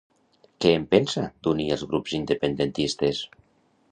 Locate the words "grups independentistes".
1.93-3.21